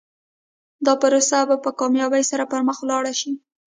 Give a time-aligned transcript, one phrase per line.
[0.85, 3.31] دا پروسه به په کامیابۍ سره پر مخ لاړه شي.